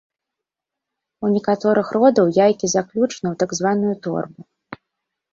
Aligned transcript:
У 1.27 1.29
некаторых 1.33 1.91
родаў 1.97 2.25
яйкі 2.45 2.69
заключаны 2.73 3.27
ў 3.31 3.35
так 3.43 3.53
званую 3.59 3.93
торбу. 4.07 4.41